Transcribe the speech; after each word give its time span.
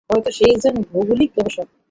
হয়তো 0.09 0.29
সে 0.31 0.43
একজন 0.53 0.73
ভৌগলিক 0.87 1.29
গবেষক! 1.37 1.67